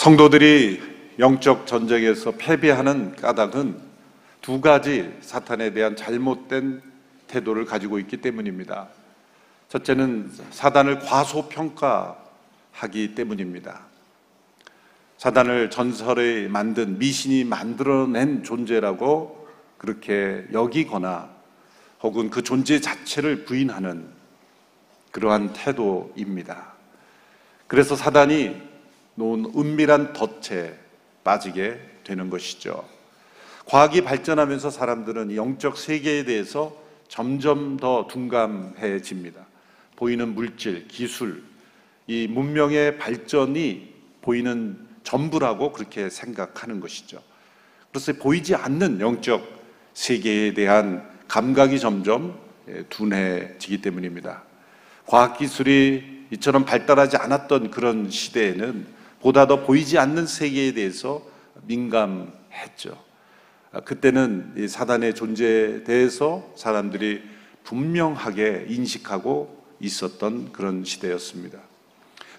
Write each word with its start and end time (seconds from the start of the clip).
성도들이 0.00 0.80
영적 1.18 1.66
전쟁에서 1.66 2.30
패배하는 2.30 3.16
까닭은 3.16 3.78
두 4.40 4.62
가지 4.62 5.14
사탄에 5.20 5.74
대한 5.74 5.94
잘못된 5.94 6.80
태도를 7.26 7.66
가지고 7.66 7.98
있기 7.98 8.16
때문입니다. 8.16 8.88
첫째는 9.68 10.32
사단을 10.52 11.00
과소평가하기 11.00 12.14
때문입니다. 13.14 13.82
사단을 15.18 15.68
전설에 15.68 16.48
만든 16.48 16.98
미신이 16.98 17.44
만들어낸 17.44 18.42
존재라고 18.42 19.48
그렇게 19.76 20.46
여기거나 20.50 21.28
혹은 22.00 22.30
그 22.30 22.42
존재 22.42 22.80
자체를 22.80 23.44
부인하는 23.44 24.08
그러한 25.10 25.52
태도입니다. 25.52 26.72
그래서 27.66 27.94
사단이 27.94 28.69
놓은 29.20 29.52
은밀한 29.54 30.14
덫에 30.14 30.74
빠지게 31.22 31.78
되는 32.04 32.30
것이죠. 32.30 32.88
과학이 33.66 34.02
발전하면서 34.02 34.70
사람들은 34.70 35.36
영적 35.36 35.76
세계에 35.76 36.24
대해서 36.24 36.76
점점 37.06 37.76
더 37.76 38.06
둔감해집니다. 38.08 39.46
보이는 39.96 40.34
물질, 40.34 40.88
기술, 40.88 41.42
이 42.06 42.26
문명의 42.26 42.98
발전이 42.98 43.94
보이는 44.22 44.78
전부라고 45.04 45.72
그렇게 45.72 46.08
생각하는 46.08 46.80
것이죠. 46.80 47.22
그래서 47.90 48.12
보이지 48.14 48.54
않는 48.54 49.00
영적 49.00 49.46
세계에 49.92 50.54
대한 50.54 51.08
감각이 51.28 51.78
점점 51.78 52.38
예, 52.68 52.84
둔해지기 52.88 53.82
때문입니다. 53.82 54.42
과학기술이 55.06 56.26
이처럼 56.32 56.64
발달하지 56.64 57.16
않았던 57.16 57.70
그런 57.70 58.08
시대에는 58.08 58.99
보다 59.20 59.46
더 59.46 59.64
보이지 59.64 59.98
않는 59.98 60.26
세계에 60.26 60.72
대해서 60.72 61.22
민감했죠. 61.66 62.96
아, 63.72 63.80
그때는 63.80 64.66
사단의 64.68 65.14
존재에 65.14 65.84
대해서 65.84 66.50
사람들이 66.56 67.22
분명하게 67.64 68.66
인식하고 68.68 69.62
있었던 69.80 70.52
그런 70.52 70.84
시대였습니다. 70.84 71.58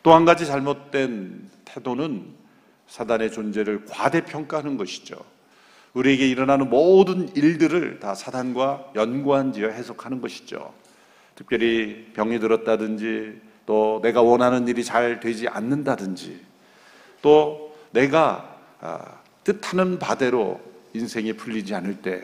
또 0.04 0.14
한 0.16 0.26
가지 0.26 0.46
잘못된 0.46 1.50
태도는 1.66 2.26
사단의 2.88 3.32
존재를 3.32 3.86
과대평가하는 3.86 4.78
것이죠. 4.78 5.16
우리에게 5.94 6.28
일어나는 6.28 6.70
모든 6.70 7.34
일들을 7.36 8.00
다 8.00 8.16
사단과 8.16 8.92
연관지어 8.96 9.70
해석하는 9.70 10.22
것이죠. 10.22 10.74
특별히 11.36 12.12
병이 12.14 12.40
들었다든지 12.40 13.42
또 13.66 14.00
내가 14.02 14.22
원하는 14.22 14.68
일이 14.68 14.84
잘 14.84 15.20
되지 15.20 15.48
않는다든지 15.48 16.51
또 17.22 17.76
내가 17.92 18.58
아, 18.80 19.20
뜻하는 19.44 20.00
바대로 20.00 20.60
인생이 20.94 21.34
풀리지 21.34 21.76
않을 21.76 22.02
때 22.02 22.24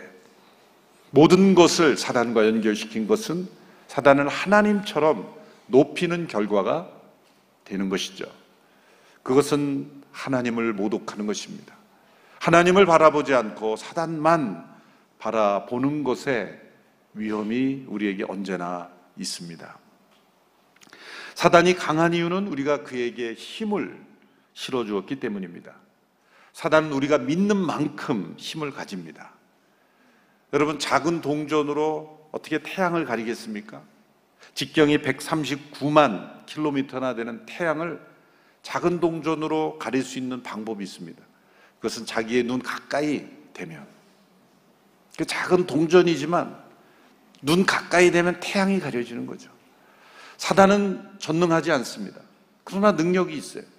모든 1.12 1.56
것을 1.56 1.98
사단과 1.98 2.48
연결시킨 2.48 3.08
것은 3.08 3.48
사단을 3.88 4.28
하나님처럼 4.28 5.34
높이는 5.68 6.28
결과가 6.28 6.90
되는 7.64 7.90
것이죠. 7.90 8.26
그것은 9.24 9.90
하나님을 10.12 10.74
모독하는 10.74 11.28
것입니다. 11.28 11.76
하나님을 12.40 12.86
바라보지 12.86 13.34
않고 13.34 13.76
사단만 13.76 14.66
바라보는 15.20 16.04
것에 16.04 16.62
위험이 17.14 17.86
우리에게 17.88 18.26
언제나 18.28 18.90
있습니다. 19.18 19.78
사단이 21.36 21.76
강한 21.76 22.14
이유는 22.14 22.48
우리가 22.48 22.84
그에게 22.84 23.34
힘을 23.34 24.07
실어 24.58 24.84
주었기 24.86 25.18
때문입니다. 25.18 25.76
사단은 26.54 26.92
우리가 26.92 27.20
믿는 27.20 27.56
만큼 27.56 28.34
힘을 28.40 28.72
가집니다. 28.72 29.34
여러분, 30.52 30.80
작은 30.80 31.22
동전으로 31.22 32.30
어떻게 32.32 32.64
태양을 32.64 33.06
가리겠습니까? 33.06 33.84
직경이 34.56 34.98
139만 34.98 36.48
킬로미터나 36.48 37.14
되는 37.14 37.46
태양을 37.46 38.02
작은 38.64 39.00
동전으로 39.00 39.78
가릴 39.78 40.04
수 40.04 40.18
있는 40.18 40.42
방법이 40.42 40.84
있습니다. 40.84 41.24
그것은 41.76 42.08
자기의 42.08 42.42
눈 42.42 42.60
가까이 42.60 43.28
되면. 43.54 43.86
그 45.20 45.26
작은 45.26 45.68
동전이지만 45.68 46.58
눈 47.44 47.64
가까이 47.64 48.10
되면 48.10 48.40
태양이 48.40 48.80
가려지는 48.80 49.28
거죠. 49.28 49.52
사단은 50.38 51.20
전능하지 51.20 51.72
않습니다. 51.74 52.22
그러나 52.64 52.94
능력이 52.94 53.38
있어요. 53.38 53.77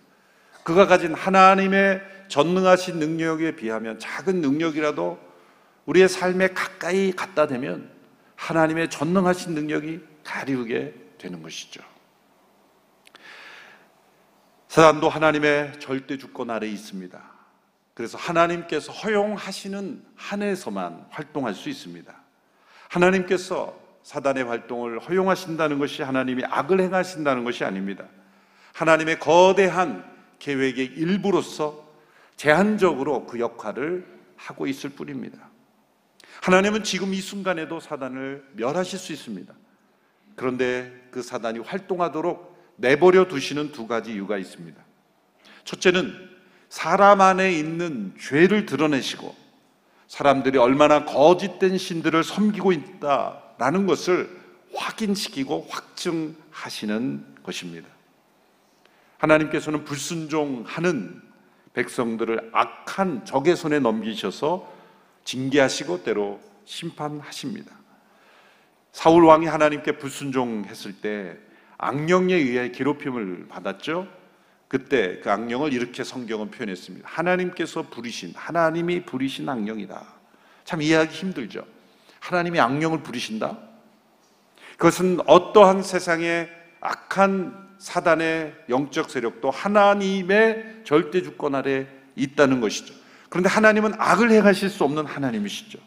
그가 0.69 0.87
가진 0.87 1.15
하나님의 1.15 2.03
전능하신 2.29 2.99
능력에 2.99 3.57
비하면 3.57 3.99
작은 3.99 4.43
능력이라도 4.43 5.19
우리의 5.87 6.11
삶에 6.11 6.49
가까이 6.49 7.11
갖다 7.13 7.47
대면 7.47 7.91
하나님의 8.37 8.91
전능하신 8.91 9.55
능력이 9.55 10.01
가리우게 10.25 10.95
되는 11.17 11.43
것이죠. 11.43 11.81
사단도 14.69 15.09
하나님의 15.09 15.81
절대 15.81 16.19
주권 16.19 16.51
아래 16.51 16.67
있습니다. 16.69 17.19
그래서 17.95 18.19
하나님께서 18.19 18.93
허용하시는 18.93 20.05
한에서만 20.17 21.07
활동할 21.09 21.55
수 21.55 21.71
있습니다. 21.71 22.15
하나님께서 22.91 23.75
사단의 24.03 24.45
활동을 24.45 24.99
허용하신다는 24.99 25.79
것이 25.79 26.03
하나님이 26.03 26.45
악을 26.45 26.79
행하신다는 26.79 27.45
것이 27.45 27.65
아닙니다. 27.65 28.05
하나님의 28.75 29.19
거대한 29.19 30.18
계획의 30.39 30.87
일부로서 30.97 31.87
제한적으로 32.37 33.27
그 33.27 33.41
역할을 33.41 34.07
하고 34.37 34.67
있을 34.67 34.91
뿐입니다. 34.91 35.51
하나님은 36.43 36.85
지금 36.85 37.13
이 37.13 37.21
순간에도 37.21 37.81
사단을 37.81 38.45
멸하실 38.55 38.99
수 38.99 39.13
있습니다. 39.13 39.53
그런데 40.37 41.09
그 41.11 41.23
사단이 41.23 41.59
활동하도록 41.59 42.57
내버려 42.77 43.27
두시는 43.27 43.73
두 43.73 43.89
가지 43.89 44.13
이유가 44.13 44.39
있습니다. 44.39 44.81
첫째는 45.65 46.15
사람 46.69 47.21
안에 47.21 47.53
있는 47.53 48.15
죄를 48.21 48.67
드러내시고 48.67 49.35
사람들이 50.07 50.59
얼마나 50.59 51.05
거짓된 51.05 51.77
신들을 51.77 52.23
섬기고 52.23 52.73
있다라는 52.73 53.87
것을 53.87 54.31
확인시키고 54.75 55.67
확증하시는 55.69 57.37
것입니다. 57.43 57.89
하나님께서는 59.19 59.85
불순종하는 59.85 61.23
백성들을 61.75 62.51
악한 62.53 63.25
적의 63.25 63.57
손에 63.57 63.79
넘기셔서 63.79 64.73
징계하시고 65.25 66.03
때로 66.03 66.41
심판하십니다. 66.65 67.73
사울 68.93 69.25
왕이 69.25 69.47
하나님께 69.47 69.99
불순종했을 69.99 71.01
때 71.01 71.37
악령에 71.77 72.35
의해 72.35 72.73
괴롭힘을 72.73 73.47
받았죠. 73.49 74.09
그때 74.67 75.21
그 75.21 75.31
악령을 75.31 75.73
이렇게 75.73 76.05
성경은 76.05 76.51
표현했습니다. 76.51 77.09
하나님께서 77.09 77.83
부리신 77.83 78.33
하나님이 78.35 79.05
부리신 79.05 79.49
악령이다. 79.49 80.05
참 80.65 80.83
이해하기 80.83 81.15
힘들죠. 81.15 81.65
하나님이 82.21 82.61
악령을 82.61 83.03
부리신다? 83.03 83.57
그것은 84.73 85.21
어떠한 85.27 85.83
세상의 85.83 86.51
악한 86.81 87.68
사단의 87.79 88.55
영적 88.69 89.11
세력도 89.11 89.51
하나님의 89.51 90.83
절대 90.85 91.23
주권 91.23 91.55
아래 91.55 91.87
있다는 92.17 92.61
것이죠. 92.61 92.95
그런데 93.29 93.49
하나님은 93.49 93.95
악을 93.99 94.31
행하실 94.31 94.71
수 94.71 94.85
없는 94.85 95.07
하나님이시죠. 95.07 95.79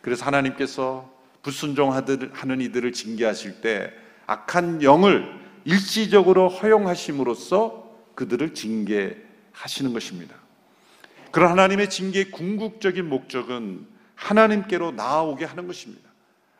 그래서 0.00 0.24
하나님께서 0.26 1.10
불순종하는 1.42 2.60
이들을 2.60 2.92
징계하실 2.92 3.60
때 3.60 3.92
악한 4.26 4.82
영을 4.82 5.40
일시적으로 5.64 6.48
허용하심으로써 6.48 7.90
그들을 8.14 8.54
징계하시는 8.54 9.92
것입니다. 9.92 10.34
그런 11.30 11.50
하나님의 11.50 11.88
징계의 11.88 12.30
궁극적인 12.30 13.08
목적은 13.08 13.86
하나님께로 14.14 14.92
나아오게 14.92 15.44
하는 15.44 15.66
것입니다. 15.66 16.10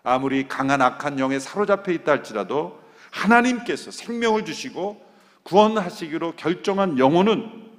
아무리 0.03 0.49
강한 0.49 0.83
악한 0.83 1.19
영에 1.19 1.39
사로잡혀 1.39 1.93
있다 1.93 2.13
할지라도 2.13 2.82
하나님께서 3.13 3.91
생명을 3.91 4.45
주시고 4.45 5.01
구원하시기로 5.45 6.37
결정한 6.37 6.99
영혼은 6.99 7.71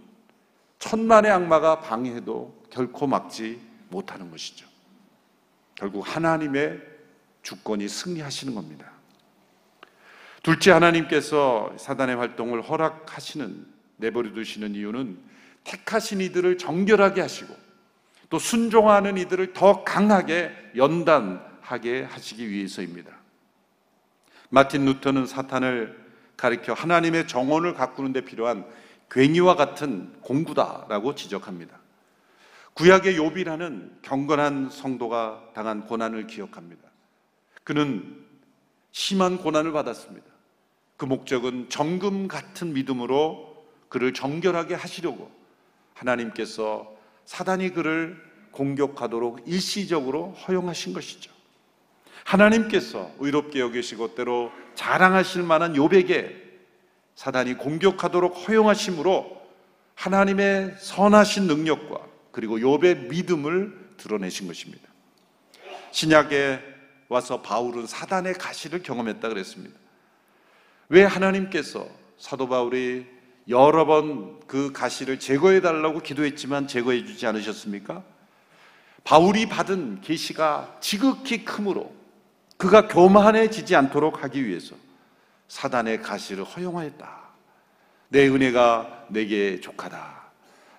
천만의 0.79 1.31
악마가 1.31 1.79
방해해도 1.79 2.63
결코 2.69 3.07
막지 3.07 3.59
못하는 3.89 4.31
것이죠. 4.31 4.67
결국 5.75 6.01
하나님의 6.01 6.81
주권이 7.41 7.87
승리하시는 7.87 8.53
겁니다. 8.53 8.91
둘째 10.43 10.71
하나님께서 10.71 11.73
사단의 11.77 12.15
활동을 12.17 12.61
허락하시는 12.61 13.65
내버려 13.97 14.33
두시는 14.33 14.75
이유는 14.75 15.17
택하신 15.63 16.21
이들을 16.21 16.57
정결하게 16.57 17.21
하시고 17.21 17.55
또 18.29 18.39
순종하는 18.39 19.17
이들을 19.17 19.53
더 19.53 19.83
강하게 19.83 20.51
연단하게 20.75 22.03
하시기 22.03 22.49
위해서입니다. 22.49 23.22
마틴 24.53 24.85
루터는 24.85 25.25
사탄을 25.25 25.99
가리켜 26.37 26.73
하나님의 26.73 27.27
정원을 27.27 27.73
가꾸는 27.73 28.13
데 28.13 28.21
필요한 28.21 28.67
괜히와 29.09 29.55
같은 29.55 30.13
공구다라고 30.21 31.15
지적합니다. 31.15 31.79
구약의 32.75 33.17
욥이라는 33.17 34.03
경건한 34.03 34.69
성도가 34.69 35.49
당한 35.55 35.87
고난을 35.87 36.27
기억합니다. 36.27 36.87
그는 37.63 38.23
심한 38.91 39.39
고난을 39.39 39.71
받았습니다. 39.71 40.27
그 40.97 41.05
목적은 41.05 41.69
정금 41.69 42.27
같은 42.27 42.73
믿음으로 42.73 43.65
그를 43.89 44.13
정결하게 44.13 44.75
하시려고 44.75 45.31
하나님께서 45.95 46.95
사단이 47.25 47.71
그를 47.71 48.23
공격하도록 48.51 49.47
일시적으로 49.47 50.33
허용하신 50.33 50.93
것이죠. 50.93 51.32
하나님께서 52.25 53.11
의롭게 53.19 53.59
여기시고 53.59 54.15
때로 54.15 54.51
자랑하실 54.75 55.43
만한 55.43 55.73
욥에게 55.73 56.43
사단이 57.15 57.55
공격하도록 57.55 58.47
허용하심으로 58.47 59.41
하나님의 59.95 60.75
선하신 60.79 61.47
능력과 61.47 61.99
그리고 62.31 62.57
욥의 62.57 63.09
믿음을 63.09 63.95
드러내신 63.97 64.47
것입니다. 64.47 64.87
신약에 65.91 66.59
와서 67.09 67.41
바울은 67.41 67.85
사단의 67.85 68.33
가시를 68.33 68.81
경험했다 68.81 69.29
그랬습니다. 69.29 69.77
왜 70.89 71.03
하나님께서 71.03 71.87
사도 72.17 72.47
바울이 72.47 73.05
여러 73.49 73.85
번 73.85 74.33
그 74.53 74.71
가시를 74.71 75.17
제거해 75.17 75.61
달라고 75.61 76.01
기도했지만 76.01 76.67
제거해 76.67 77.05
주지 77.05 77.25
않으셨습니까? 77.25 78.03
바울이 79.03 79.49
받은 79.49 80.01
계시가 80.01 80.77
지극히 80.79 81.43
크므로 81.43 81.91
그가 82.57 82.87
교만해지지 82.87 83.75
않도록 83.75 84.23
하기 84.23 84.45
위해서 84.45 84.75
사단의 85.47 86.01
가시를 86.01 86.43
허용하였다. 86.43 87.23
내 88.09 88.27
은혜가 88.27 89.07
내게 89.09 89.59
족하다. 89.59 90.23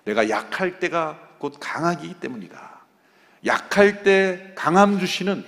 내가 0.05 0.29
약할 0.29 0.79
때가 0.79 1.19
곧 1.37 1.57
강하기 1.59 2.15
때문이다. 2.19 2.75
약할 3.45 4.03
때 4.03 4.53
강함 4.55 4.99
주시는 4.99 5.45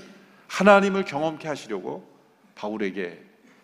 하나님을 0.48 1.06
경험케 1.06 1.48
하시려고 1.48 2.08
바울에게 2.56 3.24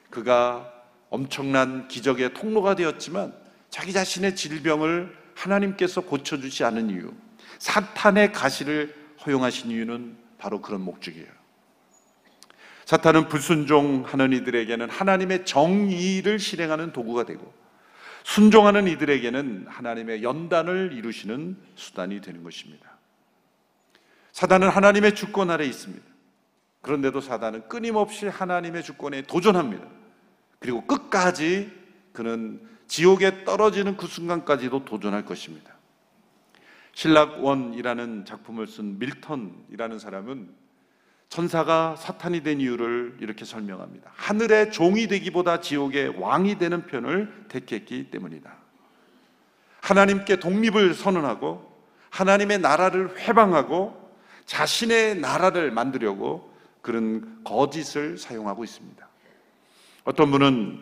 그가 0.09 0.71
엄청난 1.09 1.87
기적의 1.87 2.33
통로가 2.33 2.75
되었지만 2.75 3.33
자기 3.69 3.93
자신의 3.93 4.35
질병을 4.35 5.15
하나님께서 5.35 6.01
고쳐주지 6.01 6.63
않은 6.63 6.89
이유, 6.91 7.11
사탄의 7.59 8.31
가시를 8.33 8.95
허용하신 9.25 9.71
이유는 9.71 10.17
바로 10.37 10.61
그런 10.61 10.81
목적이에요. 10.81 11.42
사탄은 12.93 13.27
불순종하는 13.27 14.33
이들에게는 14.33 14.87
하나님의 14.87 15.45
정의를 15.45 16.37
실행하는 16.37 16.93
도구가 16.93 17.23
되고 17.23 17.51
순종하는 18.21 18.87
이들에게는 18.87 19.65
하나님의 19.67 20.21
연단을 20.21 20.91
이루시는 20.93 21.57
수단이 21.73 22.21
되는 22.21 22.43
것입니다. 22.43 22.99
사단은 24.31 24.69
하나님의 24.69 25.15
주권 25.15 25.49
아래 25.49 25.65
있습니다. 25.65 26.05
그런데도 26.81 27.19
사단은 27.19 27.67
끊임없이 27.67 28.27
하나님의 28.27 28.83
주권에 28.83 29.23
도전합니다. 29.23 29.87
그리고 30.59 30.85
끝까지 30.85 31.71
그는 32.11 32.61
지옥에 32.87 33.43
떨어지는 33.43 33.97
그 33.97 34.05
순간까지도 34.05 34.85
도전할 34.85 35.25
것입니다. 35.25 35.73
신락원이라는 36.91 38.25
작품을 38.25 38.67
쓴 38.67 38.99
밀턴이라는 38.99 39.97
사람은 39.97 40.62
천사가 41.33 41.95
사탄이 41.95 42.43
된 42.43 42.61
이유를 42.61 43.17
이렇게 43.19 43.43
설명합니다. 43.43 44.11
하늘의 44.13 44.71
종이 44.71 45.07
되기보다 45.07 45.61
지옥의 45.61 46.19
왕이 46.19 46.59
되는 46.59 46.85
편을 46.85 47.45
택했기 47.49 48.11
때문이다. 48.11 48.55
하나님께 49.81 50.35
독립을 50.35 50.93
선언하고 50.93 51.73
하나님의 52.11 52.59
나라를 52.59 53.17
회방하고 53.17 54.13
자신의 54.45 55.21
나라를 55.21 55.71
만들려고 55.71 56.53
그런 56.83 57.43
거짓을 57.43 58.19
사용하고 58.19 58.63
있습니다. 58.63 59.07
어떤 60.03 60.29
분은 60.29 60.79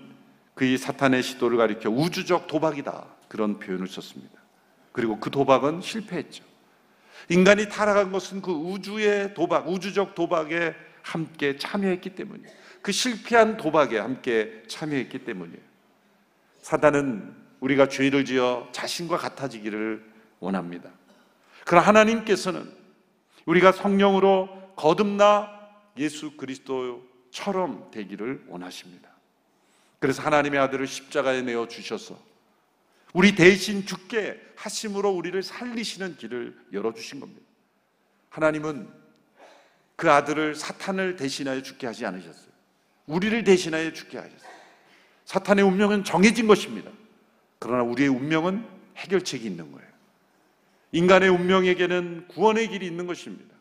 그의 0.56 0.78
사탄의 0.78 1.24
시도를 1.24 1.56
가리켜 1.60 1.90
우주적 1.90 2.48
도박이다 2.48 3.06
그런 3.30 3.58
표현을 3.58 3.88
썼습니다. 3.88 4.42
그리고 4.92 5.18
그 5.18 5.32
도박은 5.32 5.80
실패했죠. 5.80 6.51
인간이 7.32 7.70
타락한 7.70 8.12
것은 8.12 8.42
그 8.42 8.52
우주의 8.52 9.34
도박, 9.34 9.70
우주적 9.70 10.16
도박에 10.16 10.76
함께 11.02 11.56
참여했기 11.56 12.10
때문이에요. 12.14 12.52
그 12.82 12.92
실패한 12.92 13.56
도박에 13.56 13.98
함께 13.98 14.64
참여했기 14.68 15.20
때문이에요. 15.20 15.62
사단은 16.62 17.34
우리가 17.62 17.88
죄를 17.88 18.26
지어 18.26 18.68
자신과 18.74 19.16
같아지기를 19.16 20.04
원합니다. 20.42 20.90
그러나 21.66 21.88
하나님께서는 21.88 22.70
우리가 23.46 23.72
성령으로 23.72 24.74
거듭나 24.76 25.58
예수 25.98 26.36
그리스도처럼 26.36 27.92
되기를 27.92 28.44
원하십니다. 28.50 29.10
그래서 30.00 30.22
하나님의 30.22 30.60
아들을 30.60 30.86
십자가에 30.86 31.44
내어 31.44 31.70
주셔서 31.70 32.20
우리 33.14 33.36
대신 33.36 33.86
죽게 33.86 34.40
하심으로 34.56 35.10
우리를 35.10 35.42
살리시는 35.42 36.18
길을 36.18 36.56
열어주신 36.72 37.20
겁니다. 37.20 37.42
하나님은 38.30 38.90
그 39.96 40.12
아들을 40.12 40.56
사탄을 40.56 41.16
대신하여 41.16 41.62
죽게 41.62 41.88
하지 41.88 42.06
않으셨어요. 42.06 42.52
우리를 43.08 43.44
대신하여 43.44 43.92
죽게 43.94 44.18
하셨어요. 44.18 44.52
사탄의 45.26 45.64
운명은 45.66 46.04
정해진 46.04 46.48
것입니다. 46.48 46.92
그러나 47.60 47.84
우리의 47.84 48.10
운명은 48.10 48.66
해결책이 48.98 49.46
있는 49.46 49.72
거예요. 49.72 49.88
인간의 50.92 51.30
운명에게는 51.30 52.28
구원의 52.30 52.70
길이 52.70 52.86
있는 52.86 53.08
것입니다. 53.08 53.56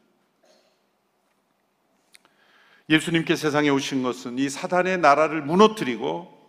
예수님께 2.89 3.37
세상에 3.37 3.69
오신 3.69 4.03
것은 4.03 4.39
이 4.39 4.49
사단의 4.49 4.99
나라를 4.99 5.43
무너뜨리고 5.43 6.40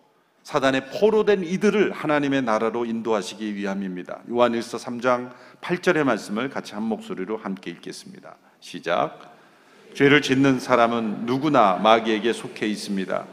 사단의 0.44 0.88
포로된 0.88 1.44
이들을 1.44 1.92
하나님의 1.92 2.42
나라로 2.42 2.86
인도하시기 2.86 3.56
위함입니다. 3.56 4.22
요한일서 4.30 4.78
3장 4.78 5.32
8절의 5.62 6.04
말씀을 6.04 6.50
같이 6.50 6.74
한 6.74 6.84
목소리로 6.84 7.38
함께 7.38 7.72
읽겠습니다. 7.72 8.36
시작. 8.60 9.36
죄를 9.94 10.22
짓는 10.22 10.60
사람은 10.60 11.26
누구나 11.26 11.76
마귀에게 11.76 12.34
속해 12.34 12.66
있습니다. 12.68 13.26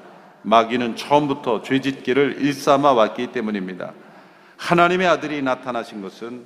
마귀는 0.43 0.97
처음부터 0.97 1.63
죄 1.63 1.81
짓기를 1.81 2.41
일삼아 2.41 2.93
왔기 2.93 3.33
때문입니다. 3.33 3.93
하나님의 4.57 5.07
아들이 5.07 5.41
나타나신 5.41 6.03
것은 6.03 6.45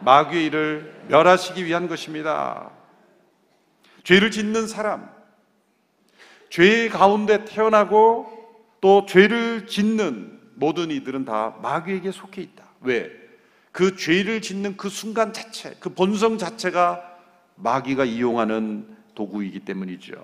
마귀의 0.00 0.46
일을 0.46 0.94
멸하시기 1.08 1.64
위한 1.64 1.88
것입니다. 1.88 2.70
죄를 4.04 4.30
짓는 4.30 4.66
사람, 4.66 5.08
죄 6.50 6.88
가운데 6.88 7.44
태어나고 7.44 8.33
또 8.84 9.06
죄를 9.06 9.66
짓는 9.66 10.38
모든 10.56 10.90
이들은 10.90 11.24
다 11.24 11.56
마귀에게 11.62 12.10
속해 12.10 12.42
있다. 12.42 12.64
왜? 12.82 13.10
그 13.72 13.96
죄를 13.96 14.42
짓는 14.42 14.76
그 14.76 14.90
순간 14.90 15.32
자체, 15.32 15.74
그 15.80 15.88
본성 15.88 16.36
자체가 16.36 17.02
마귀가 17.54 18.04
이용하는 18.04 18.86
도구이기 19.14 19.60
때문이죠. 19.60 20.22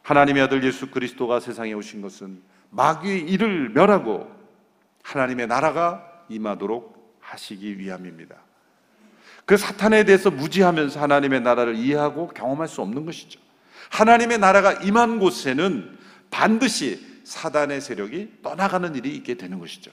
하나님의 0.00 0.44
아들 0.44 0.64
예수 0.64 0.90
그리스도가 0.90 1.38
세상에 1.38 1.74
오신 1.74 2.00
것은 2.00 2.40
마귀의 2.70 3.28
일을 3.28 3.68
멸하고 3.68 4.26
하나님의 5.02 5.46
나라가 5.46 6.24
임하도록 6.30 7.18
하시기 7.20 7.78
위함입니다. 7.78 8.36
그 9.44 9.58
사탄에 9.58 10.04
대해서 10.04 10.30
무지하면서 10.30 10.98
하나님의 10.98 11.42
나라를 11.42 11.74
이해하고 11.74 12.28
경험할 12.28 12.68
수 12.68 12.80
없는 12.80 13.04
것이죠. 13.04 13.38
하나님의 13.90 14.38
나라가 14.38 14.72
임한 14.72 15.18
곳에는 15.18 15.98
반드시 16.30 17.11
사단의 17.24 17.80
세력이 17.80 18.38
떠나가는 18.42 18.94
일이 18.94 19.14
있게 19.16 19.34
되는 19.34 19.58
것이죠. 19.58 19.90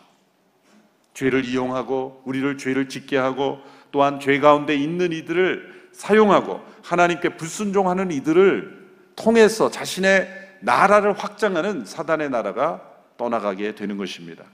죄를 1.14 1.46
이용하고 1.46 2.22
우리를 2.26 2.58
죄를 2.58 2.90
짓게 2.90 3.18
하고 3.18 3.60
또한 3.92 4.20
죄 4.20 4.40
가운데 4.40 4.76
있는 4.76 5.12
이들을 5.12 5.90
사용하고 5.92 6.62
하나님께 6.84 7.36
불순종하는 7.36 8.12
이들을 8.12 8.88
통해서 9.16 9.70
자신의 9.70 10.58
나라를 10.62 11.14
확장하는 11.14 11.86
사단의 11.86 12.30
나라가 12.30 12.82
떠나가게 13.18 13.76
되는 13.76 13.98
것입니다. 13.98 14.46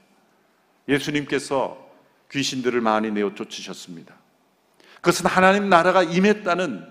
예수님께서 0.88 1.86
귀신들을 2.32 2.82
많이 2.82 3.12
내어 3.12 3.34
쫓으셨습니다. 3.36 4.15
그것은 4.96 5.27
하나님 5.27 5.70
나라가 5.70 6.01
임했다는 6.01 6.84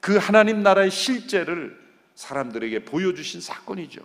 그 0.00 0.16
하나님 0.16 0.62
나라의 0.62 0.90
실제를 0.90 1.76
사람들에게 2.14 2.84
보여주신 2.84 3.40
사건이죠. 3.40 4.00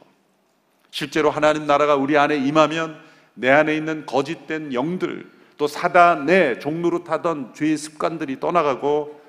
실제로 0.93 1.31
하나님 1.31 1.65
나라가 1.65 1.95
우리 1.95 2.19
안에 2.19 2.38
임하면 2.38 3.01
내 3.33 3.50
안에 3.50 3.75
있는 3.75 4.05
거짓된 4.05 4.75
영들 4.75 5.27
또 5.57 5.65
사단의 5.65 6.59
종로로 6.59 7.03
타던 7.03 7.55
죄의 7.55 7.77
습관들이 7.77 8.39
떠나가고 8.39 9.19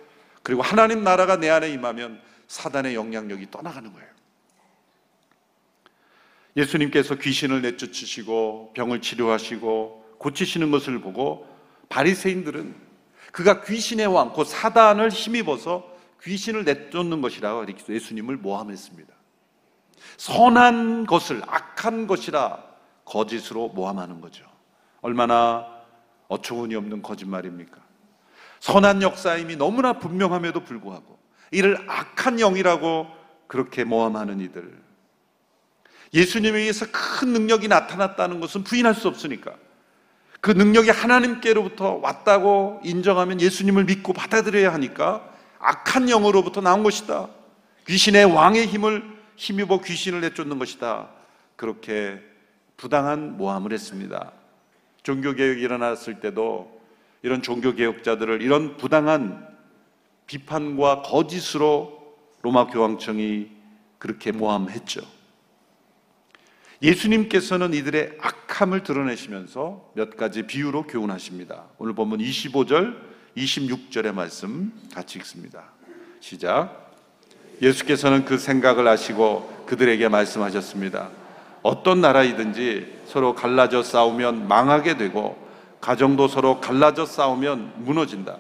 그리고 0.43 0.61
하나님 0.61 1.03
나라가 1.03 1.39
내 1.39 1.49
안에 1.49 1.71
임하면 1.71 2.21
사단의 2.49 2.95
영향력이 2.95 3.51
떠나가는 3.51 3.91
거예요. 3.91 4.09
예수님께서 6.55 7.15
귀신을 7.15 7.63
내쫓으시고 7.63 8.75
병을 8.75 9.01
치료하시고 9.01 10.17
고치시는 10.19 10.71
것을 10.71 11.01
보고 11.01 11.49
바리새인들은 11.89 12.75
그가 13.33 13.63
귀신의 13.63 14.07
왕, 14.09 14.35
곧 14.35 14.45
사단을 14.45 15.09
힘입어서 15.09 15.91
귀신을 16.25 16.65
내쫓는 16.65 17.23
것이라고 17.23 17.65
예수님을 17.89 18.37
모함했습니다. 18.37 19.14
선한 20.17 21.07
것을 21.07 21.43
악한 21.47 22.07
것이라 22.07 22.63
거짓으로 23.05 23.69
모함하는 23.69 24.21
거죠. 24.21 24.45
얼마나 25.01 25.67
어처구니 26.29 26.75
없는 26.75 27.03
거짓말입니까? 27.03 27.79
선한 28.61 29.03
역사임이 29.03 29.57
너무나 29.57 29.95
분명함에도 29.95 30.61
불구하고 30.61 31.19
이를 31.51 31.79
악한 31.89 32.37
영이라고 32.37 33.07
그렇게 33.47 33.85
모함하는 33.85 34.41
이들. 34.41 34.83
예수님에 36.15 36.61
의해서 36.61 36.87
큰 36.91 37.33
능력이 37.33 37.69
나타났다는 37.69 38.41
것은 38.41 38.65
부인할 38.65 38.95
수 38.95 39.09
없으니까 39.09 39.55
그 40.41 40.51
능력이 40.51 40.91
하나님께로부터 40.91 41.95
왔다고 42.03 42.81
인정하면 42.85 43.41
예수님을 43.41 43.85
믿고 43.85 44.13
받아들여야 44.13 44.73
하니까 44.75 45.29
악한 45.59 46.09
영으로부터 46.09 46.61
나온 46.61 46.83
것이다. 46.83 47.29
귀신의 47.87 48.27
왕의 48.27 48.67
힘을 48.67 49.14
힘입어 49.37 49.81
귀신을 49.81 50.21
내쫓는 50.21 50.59
것이다. 50.59 51.11
그렇게 51.57 52.21
부당한 52.77 53.37
모함을 53.37 53.73
했습니다. 53.73 54.33
종교개혁이 55.03 55.61
일어났을 55.61 56.21
때도 56.21 56.81
이런 57.23 57.43
종교개혁자들을 57.43 58.43
이런 58.43 58.77
부당한 58.77 59.49
비판과 60.27 61.03
거짓으로 61.03 62.17
로마 62.43 62.67
교황청이 62.67 63.49
그렇게 63.99 64.33
모함했죠. 64.33 65.01
예수님께서는 66.83 67.73
이들의 67.73 68.19
악함을 68.21 68.83
드러내시면서 68.83 69.93
몇 69.95 70.17
가지 70.17 70.43
비유로 70.43 70.87
교훈하십니다. 70.87 71.65
오늘 71.79 71.95
본문 71.95 72.19
25절, 72.19 73.01
26절의 73.37 74.13
말씀 74.13 74.73
같이 74.93 75.19
읽습니다. 75.19 75.73
시작. 76.21 76.84
예수께서는 77.63 78.25
그 78.25 78.39
생각을 78.39 78.87
아시고 78.89 79.65
그들에게 79.67 80.09
말씀하셨습니다. 80.09 81.11
어떤 81.63 82.01
나라이든지 82.01 83.03
서로 83.07 83.35
갈라져 83.35 83.83
싸우면 83.83 84.49
망하게 84.49 84.97
되고 84.97 85.39
가정도 85.81 86.29
서로 86.29 86.61
갈라져 86.61 87.07
싸우면 87.07 87.85
무너진다. 87.85 88.37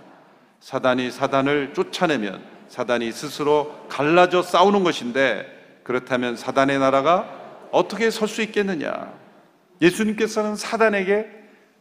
사단이 0.61 1.11
사단을 1.11 1.75
쫓아내면 1.75 2.43
사단이 2.69 3.13
스스로 3.13 3.87
갈라져 3.89 4.43
싸우는 4.43 4.83
것인데 4.85 5.81
그렇다면 5.85 6.37
사단의 6.37 6.79
나라가 6.79 7.29
어떻게 7.71 8.11
설 8.11 8.29
수 8.29 8.41
있겠느냐? 8.43 9.13
예수님께서는 9.83 10.57
사단에게 10.57 11.29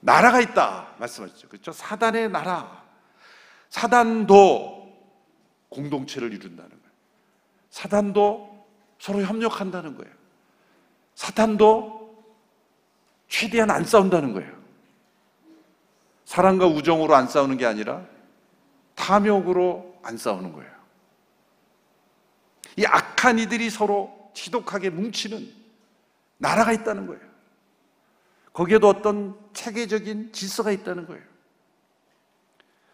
나라가 0.01 0.41
있다 0.41 0.87
말씀하셨죠. 0.97 1.47
그렇죠? 1.47 1.71
사단의 1.71 2.29
나라. 2.29 2.83
사단도 3.69 4.83
공동체를 5.69 6.33
이룬다는. 6.33 6.82
사단도 7.74 8.68
서로 9.00 9.24
협력한다는 9.24 9.98
거예요. 9.98 10.13
사탄도 11.15 12.24
최대한 13.27 13.72
안 13.72 13.84
싸운다는 13.84 14.34
거예요. 14.34 14.53
사랑과 16.24 16.68
우정으로 16.68 17.15
안 17.15 17.27
싸우는 17.27 17.58
게 17.58 17.65
아니라 17.65 18.06
탐욕으로 18.94 19.98
안 20.03 20.18
싸우는 20.18 20.53
거예요. 20.53 20.72
이 22.77 22.86
악한 22.86 23.39
이들이 23.39 23.72
서로 23.72 24.32
지독하게 24.36 24.92
뭉치는 24.92 25.51
나라가 26.38 26.74
있다는 26.74 27.08
거예요. 27.08 27.22
거기에도 28.53 28.88
어떤 28.88 29.36
체계적인 29.53 30.32
질서가 30.32 30.72
있다는 30.72 31.08
거예요. 31.08 31.24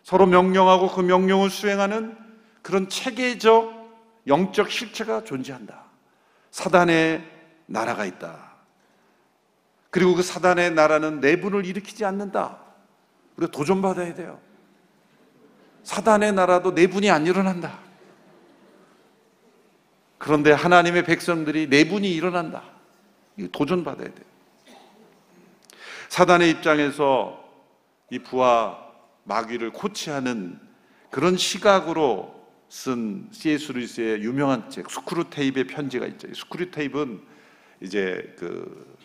서로 0.03 0.25
명령하고 0.25 0.87
그 0.87 1.01
명령을 1.01 1.49
수행하는 1.49 2.17
그런 2.61 2.87
체계적 2.87 3.78
영적 4.27 4.71
실체가 4.71 5.23
존재한다. 5.23 5.83
사단의 6.51 7.23
나라가 7.65 8.05
있다. 8.05 8.49
그리고 9.89 10.15
그 10.15 10.23
사단의 10.23 10.73
나라는 10.73 11.19
내분을 11.19 11.65
일으키지 11.65 12.05
않는다. 12.05 12.59
우리가 13.37 13.51
도전받아야 13.51 14.13
돼요. 14.13 14.39
사단의 15.83 16.33
나라도 16.33 16.71
내분이 16.71 17.09
안 17.09 17.25
일어난다. 17.25 17.79
그런데 20.17 20.51
하나님의 20.51 21.05
백성들이 21.05 21.67
내분이 21.67 22.11
일어난다. 22.11 22.63
도전받아야 23.51 24.07
돼. 24.13 24.23
사단의 26.09 26.49
입장에서 26.51 27.43
이 28.11 28.19
부하 28.19 28.89
마귀를 29.23 29.71
코치하는 29.71 30.59
그런 31.09 31.37
시각으로 31.37 32.38
쓴 32.69 33.27
C.S. 33.31 33.71
루이스의 33.71 34.21
유명한 34.21 34.69
책 34.69 34.89
Screwtape의 34.89 35.65
편지가 35.65 36.05
있죠. 36.05 36.31
Screwtape는 36.33 37.19
이제 37.81 38.35
그 38.37 38.95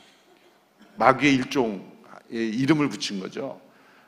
마귀의 0.97 1.35
일종의 1.35 1.83
이름을 2.31 2.91
붙인 2.91 3.21
거죠. 3.21 3.61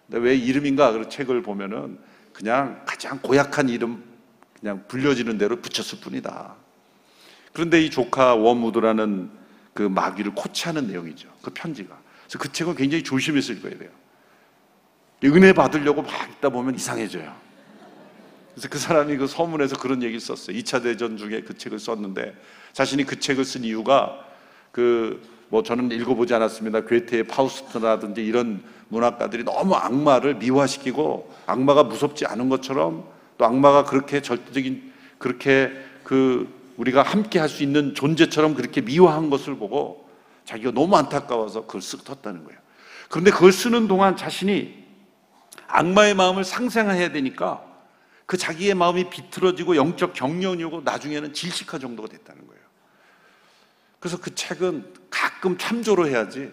근데 0.06 0.20
왜 0.20 0.36
이름인가? 0.36 0.92
그 0.92 1.08
책을 1.08 1.42
보면은 1.42 1.98
그냥 2.32 2.82
가장 2.86 3.18
고약한 3.20 3.70
이름 3.70 4.04
그냥 4.60 4.84
불려지는 4.88 5.38
대로 5.38 5.56
붙였을 5.56 6.00
뿐이다. 6.00 6.54
그런데 7.52 7.82
이 7.82 7.88
조카 7.88 8.34
Wormwood라는 8.34 9.30
그 9.72 9.82
마귀를 9.82 10.34
코치하는 10.34 10.86
내용이죠. 10.88 11.28
그 11.42 11.50
편지가. 11.50 11.98
그래서 12.24 12.38
그 12.38 12.52
책은 12.52 12.74
굉장히 12.74 13.02
읽어야 13.52 13.78
돼요. 13.78 13.90
은혜 15.24 15.52
받으려고 15.54 16.02
막 16.02 16.10
읽다 16.28 16.50
보면 16.50 16.74
이상해져요. 16.74 17.45
그래서 18.56 18.68
그 18.68 18.78
사람이 18.78 19.16
그 19.18 19.28
서문에서 19.28 19.76
그런 19.76 20.02
얘기를 20.02 20.18
썼어요. 20.18 20.56
2차 20.56 20.82
대전 20.82 21.16
중에 21.16 21.42
그 21.42 21.56
책을 21.56 21.78
썼는데 21.78 22.34
자신이 22.72 23.04
그 23.04 23.20
책을 23.20 23.44
쓴 23.44 23.62
이유가 23.62 24.26
그 24.72 25.36
뭐 25.48 25.62
저는 25.62 25.92
읽어보지 25.92 26.34
않았습니다. 26.34 26.82
괴테의 26.82 27.24
파우스트라든지 27.24 28.24
이런 28.24 28.62
문학가들이 28.88 29.44
너무 29.44 29.74
악마를 29.74 30.36
미화시키고 30.36 31.32
악마가 31.46 31.84
무섭지 31.84 32.26
않은 32.26 32.48
것처럼 32.48 33.08
또 33.38 33.44
악마가 33.44 33.84
그렇게 33.84 34.20
절대적인 34.20 34.92
그렇게 35.18 35.72
그 36.02 36.52
우리가 36.76 37.02
함께 37.02 37.38
할 37.38 37.48
수 37.48 37.62
있는 37.62 37.94
존재처럼 37.94 38.54
그렇게 38.54 38.80
미화한 38.80 39.30
것을 39.30 39.56
보고 39.56 40.08
자기가 40.44 40.72
너무 40.72 40.96
안타까워서 40.96 41.66
그걸 41.66 41.80
쓱 41.80 42.04
텄다는 42.04 42.44
거예요. 42.44 42.58
그런데 43.08 43.30
그걸 43.30 43.52
쓰는 43.52 43.88
동안 43.88 44.16
자신이 44.16 44.84
악마의 45.68 46.14
마음을 46.14 46.44
상생해야 46.44 47.12
되니까 47.12 47.64
그 48.26 48.36
자기의 48.36 48.74
마음이 48.74 49.08
비틀어지고 49.08 49.76
영적 49.76 50.12
경련이 50.12 50.64
오고 50.64 50.82
나중에는 50.82 51.32
질식화 51.32 51.78
정도가 51.78 52.08
됐다는 52.08 52.46
거예요. 52.46 52.62
그래서 54.00 54.20
그 54.20 54.34
책은 54.34 54.94
가끔 55.10 55.56
참조로 55.56 56.08
해야지 56.08 56.52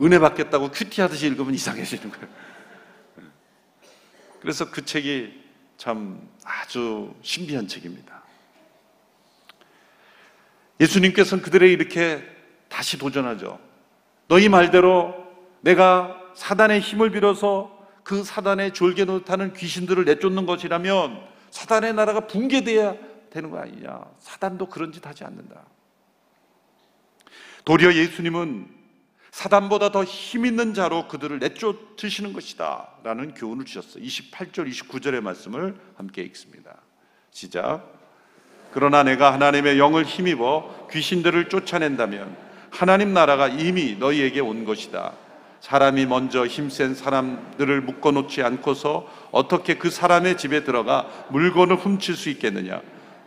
은혜 0.00 0.18
받겠다고 0.18 0.70
큐티하듯이 0.70 1.26
읽으면 1.26 1.54
이상해지는 1.54 2.10
거예요. 2.10 2.28
그래서 4.40 4.70
그 4.70 4.84
책이 4.84 5.44
참 5.76 6.28
아주 6.44 7.14
신비한 7.22 7.68
책입니다. 7.68 8.22
예수님께서는 10.80 11.42
그들에게 11.42 11.72
이렇게 11.72 12.22
다시 12.68 12.98
도전하죠. 12.98 13.58
너희 14.28 14.48
말대로 14.48 15.14
내가 15.60 16.20
사단의 16.34 16.80
힘을 16.80 17.10
빌어서 17.10 17.75
그 18.06 18.22
사단의 18.22 18.72
졸개 18.72 19.04
노릇하는 19.04 19.52
귀신들을 19.52 20.04
내쫓는 20.04 20.46
것이라면 20.46 21.20
사단의 21.50 21.92
나라가 21.94 22.28
붕괴돼야 22.28 22.94
되는 23.30 23.50
거 23.50 23.58
아니냐. 23.58 24.00
사단도 24.20 24.66
그런 24.66 24.92
짓 24.92 25.04
하지 25.04 25.24
않는다. 25.24 25.64
도리어 27.64 27.94
예수님은 27.94 28.68
사단보다 29.32 29.90
더 29.90 30.04
힘 30.04 30.46
있는 30.46 30.72
자로 30.72 31.08
그들을 31.08 31.40
내쫓으시는 31.40 32.32
것이다. 32.32 32.90
라는 33.02 33.34
교훈을 33.34 33.64
주셨어요. 33.64 34.04
28절, 34.04 34.70
29절의 34.70 35.20
말씀을 35.20 35.74
함께 35.96 36.22
읽습니다. 36.22 36.76
시작. 37.32 37.92
그러나 38.72 39.02
내가 39.02 39.32
하나님의 39.32 39.80
영을 39.80 40.04
힘입어 40.04 40.86
귀신들을 40.92 41.48
쫓아낸다면 41.48 42.36
하나님 42.70 43.12
나라가 43.12 43.48
이미 43.48 43.96
너희에게 43.96 44.38
온 44.38 44.64
것이다. 44.64 45.25
사람이 45.66 46.06
먼저 46.06 46.46
힘센 46.46 46.94
사람들을 46.94 47.80
묶어놓지 47.80 48.40
않고서 48.40 49.10
어떻게 49.32 49.74
그 49.74 49.90
사람의 49.90 50.38
집에 50.38 50.62
들어가 50.62 51.10
물건을 51.30 51.74
훔칠 51.74 52.14
수 52.14 52.30
있겠느냐? 52.30 52.80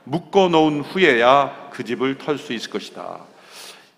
묶어놓은 0.05 0.79
후에야 0.79 1.69
그 1.73 1.83
집을 1.83 2.17
털 2.17 2.37
수 2.37 2.53
있을 2.53 2.69
것이다. 2.71 3.25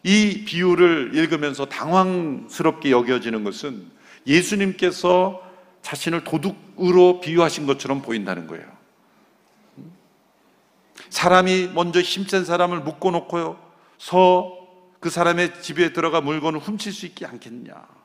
이 0.02 0.44
비유를 0.44 1.12
읽으면서 1.14 1.66
당황스럽게 1.66 2.90
여겨지는 2.90 3.44
것은 3.44 3.86
예수님께서 4.26 5.40
자신을 5.84 6.24
도둑으로 6.24 7.20
비유하신 7.20 7.68
것처럼 7.68 8.02
보인다는 8.02 8.48
거예요. 8.48 8.66
사람이 11.12 11.70
먼저 11.76 12.02
힘센 12.02 12.44
사람을 12.44 12.80
묶어놓고요. 12.80 13.60
서 14.00 14.62
그 15.00 15.10
사람의 15.10 15.62
집에 15.62 15.94
들어가 15.94 16.22
물건을 16.22 16.60
훔칠 16.60 16.94
수 16.94 17.08
있게 17.08 17.26
않겠느냐. 17.26 18.01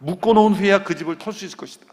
묶어놓은 0.00 0.54
후에야 0.54 0.82
그 0.82 0.96
집을 0.96 1.18
털 1.18 1.32
수 1.32 1.44
있을 1.44 1.56
것이다. 1.56 1.86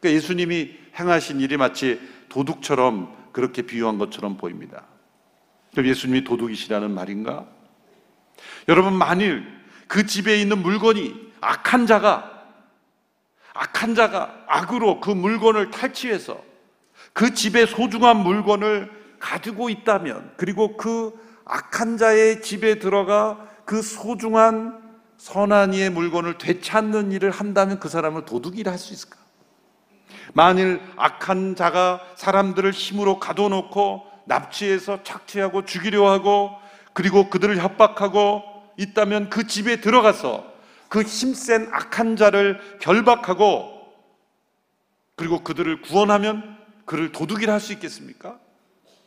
그러니까 0.00 0.16
예수님이 0.16 0.76
행하신 0.98 1.40
일이 1.40 1.56
마치 1.56 2.00
도둑처럼 2.28 3.14
그렇게 3.32 3.62
비유한 3.62 3.98
것처럼 3.98 4.36
보입니다. 4.36 4.84
그럼 5.72 5.86
예수님이 5.86 6.24
도둑이시라는 6.24 6.90
말인가? 6.90 7.46
여러분, 8.68 8.94
만일 8.94 9.46
그 9.86 10.06
집에 10.06 10.40
있는 10.40 10.62
물건이 10.62 11.32
악한 11.40 11.86
자가, 11.86 12.44
악한 13.52 13.94
자가 13.94 14.44
악으로 14.46 15.00
그 15.00 15.10
물건을 15.10 15.70
탈취해서 15.70 16.42
그 17.12 17.34
집의 17.34 17.66
소중한 17.66 18.16
물건을 18.18 18.90
가지고 19.18 19.68
있다면, 19.68 20.32
그리고 20.36 20.76
그 20.76 21.12
악한 21.44 21.98
자의 21.98 22.40
집에 22.40 22.78
들어가 22.78 23.46
그 23.64 23.82
소중한 23.82 24.80
선한 25.20 25.74
이의 25.74 25.90
물건을 25.90 26.38
되찾는 26.38 27.12
일을 27.12 27.30
한다면 27.30 27.78
그 27.78 27.90
사람을 27.90 28.24
도둑이라 28.24 28.72
할 28.72 28.78
수 28.78 28.94
있을까? 28.94 29.18
만일 30.32 30.80
악한 30.96 31.56
자가 31.56 32.00
사람들을 32.16 32.70
힘으로 32.70 33.18
가둬놓고 33.18 34.06
납치해서 34.24 35.02
착취하고 35.02 35.66
죽이려 35.66 36.10
하고 36.10 36.52
그리고 36.94 37.28
그들을 37.28 37.58
협박하고 37.58 38.42
있다면 38.78 39.28
그 39.28 39.46
집에 39.46 39.82
들어가서 39.82 40.50
그 40.88 41.02
힘센 41.02 41.68
악한 41.70 42.16
자를 42.16 42.58
결박하고 42.80 43.92
그리고 45.16 45.40
그들을 45.44 45.82
구원하면 45.82 46.56
그를 46.86 47.12
도둑이라 47.12 47.52
할 47.52 47.60
수 47.60 47.74
있겠습니까? 47.74 48.38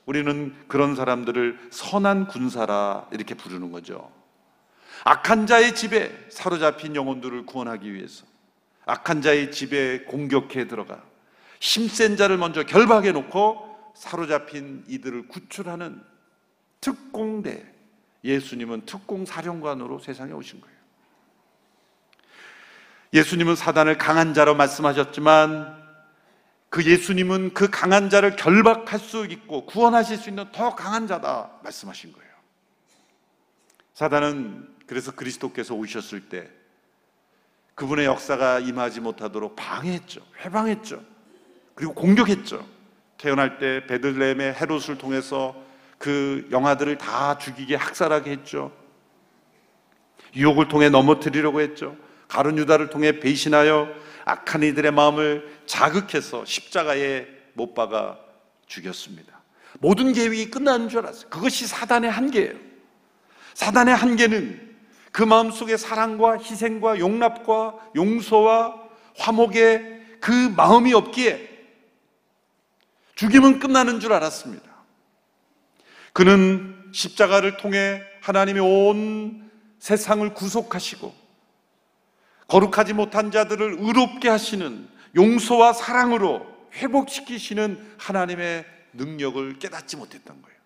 우리는 0.06 0.54
그런 0.68 0.96
사람들을 0.96 1.70
선한 1.72 2.28
군사라 2.28 3.08
이렇게 3.12 3.34
부르는 3.34 3.72
거죠. 3.72 4.12
악한 5.04 5.48
자의 5.48 5.76
집에 5.76 6.28
사로잡힌 6.30 6.96
영혼들을 6.96 7.46
구원하기 7.46 7.94
위해서 7.94 8.26
악한 8.86 9.22
자의 9.22 9.52
집에 9.52 10.04
공격해 10.04 10.68
들어가 10.68 11.04
힘센 11.60 12.18
자를 12.18 12.38
먼저 12.38 12.64
결박해 12.64 13.12
놓고 13.12 13.94
사로잡힌 13.96 14.84
이들을 14.88 15.28
구출하는 15.28 16.02
특공대 16.82 17.66
예수님은 18.24 18.86
특공 18.86 19.26
사령관으로 19.26 20.00
세상에 20.00 20.32
오신 20.32 20.62
거예요. 20.62 20.74
예수님은 23.14 23.56
사단을 23.56 23.98
강한 23.98 24.34
자로 24.34 24.56
말씀하셨지만 24.56 25.84
그 26.70 26.84
예수님은 26.84 27.54
그 27.54 27.70
강한 27.70 28.10
자를 28.10 28.36
결박할 28.36 29.00
수 29.00 29.26
있고 29.28 29.66
구원하실 29.66 30.18
수 30.18 30.30
있는 30.30 30.52
더 30.52 30.76
강한 30.76 31.06
자다 31.06 31.52
말씀하신 31.62 32.12
거예요. 32.14 32.34
사단은 33.94 34.73
그래서 34.88 35.12
그리스도께서 35.12 35.74
오셨을 35.76 36.30
때 36.30 36.50
그분의 37.76 38.06
역사가 38.06 38.60
임하지 38.60 39.00
못하도록 39.02 39.56
방해했죠. 39.56 40.22
회방했죠. 40.44 41.04
그리고 41.76 41.94
공격했죠. 41.94 42.66
태어날 43.18 43.58
때 43.58 43.86
베들레헴의 43.88 44.54
헤롯을 44.56 44.98
통해서 44.98 45.56
그 45.98 46.48
영아들을 46.52 46.98
다 46.98 47.38
죽이게 47.38 47.76
학살하게 47.76 48.32
했죠. 48.32 48.72
유혹을 50.36 50.68
통해 50.68 50.90
넘어뜨리려고 50.90 51.62
했죠. 51.62 51.96
가룟 52.28 52.58
유다를 52.58 52.90
통해 52.90 53.20
배신하여 53.20 53.88
악한 54.26 54.64
이들의 54.64 54.92
마음을 54.92 55.62
자극해서 55.66 56.46
십자가에 56.46 57.28
못 57.54 57.74
박아 57.74 58.18
죽였습니다. 58.66 59.42
모든 59.80 60.14
계획이 60.14 60.50
끝나는 60.50 60.90
줄 60.90 61.00
알았어요. 61.00 61.30
그것이 61.30 61.68
사단의 61.68 62.10
한계예요. 62.10 62.54
사단의 63.54 63.96
한계는 63.96 64.73
그 65.14 65.22
마음속에 65.22 65.78
사랑과 65.78 66.38
희생과 66.38 66.98
용납과 66.98 67.76
용서와 67.96 68.82
화목의 69.16 70.18
그 70.20 70.32
마음이 70.32 70.94
없기에 70.94 71.50
죽임은 73.14 73.60
끝나는 73.60 74.00
줄 74.00 74.12
알았습니다. 74.12 74.74
그는 76.14 76.90
십자가를 76.92 77.58
통해 77.58 78.02
하나님의 78.22 78.62
온 78.62 79.52
세상을 79.78 80.34
구속하시고 80.34 81.14
거룩하지 82.48 82.94
못한 82.94 83.30
자들을 83.30 83.78
의롭게 83.80 84.30
하시는 84.30 84.90
용서와 85.16 85.74
사랑으로 85.74 86.44
회복시키시는 86.74 87.96
하나님의 88.00 88.66
능력을 88.94 89.60
깨닫지 89.60 89.96
못했던 89.96 90.42
거예요. 90.42 90.58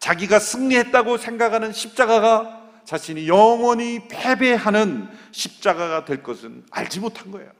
자기가 0.00 0.40
승리했다고 0.40 1.18
생각하는 1.18 1.72
십자가가 1.72 2.65
자신이 2.86 3.28
영원히 3.28 4.06
패배하는 4.08 5.08
십자가가 5.32 6.04
될 6.04 6.22
것은 6.22 6.64
알지 6.70 7.00
못한 7.00 7.32
거예요. 7.32 7.50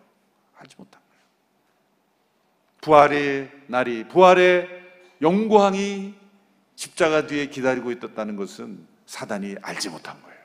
알지 0.57 0.77
못한 0.79 1.03
거예요. 1.03 1.23
부활의 2.81 3.51
날이, 3.67 4.07
부활의 4.09 4.69
영광이 5.21 6.15
십자가 6.77 7.27
뒤에 7.27 7.47
기다리고 7.47 7.91
있었다는 7.91 8.37
것은 8.37 8.87
사단이 9.07 9.57
알지 9.63 9.91
못한 9.91 10.23
거예요. 10.23 10.37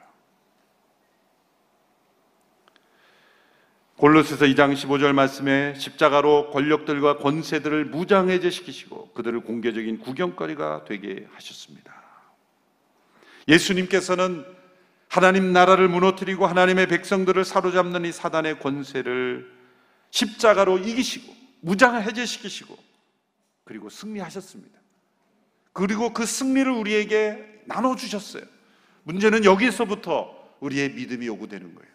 골로새서 3.97 4.45
2장 4.45 4.73
15절 4.73 5.13
말씀에 5.13 5.75
십자가로 5.75 6.49
권력들과 6.49 7.17
권세들을 7.17 7.85
무장해제 7.85 8.49
시키시고 8.49 9.11
그들을 9.13 9.41
공개적인 9.41 9.99
구경거리가 9.99 10.85
되게 10.85 11.27
하셨습니다. 11.33 12.01
예수님께서는 13.47 14.60
하나님 15.11 15.51
나라를 15.51 15.89
무너뜨리고 15.89 16.47
하나님의 16.47 16.87
백성들을 16.87 17.43
사로잡는 17.43 18.05
이 18.05 18.13
사단의 18.13 18.59
권세를 18.59 19.45
십자가로 20.09 20.77
이기시고 20.77 21.35
무장을 21.59 22.01
해제시키시고 22.01 22.77
그리고 23.65 23.89
승리하셨습니다. 23.89 24.79
그리고 25.73 26.13
그 26.13 26.25
승리를 26.25 26.71
우리에게 26.71 27.63
나눠 27.65 27.97
주셨어요. 27.97 28.43
문제는 29.03 29.43
여기서부터 29.43 30.33
우리의 30.61 30.93
믿음이 30.93 31.27
요구되는 31.27 31.75
거예요. 31.75 31.91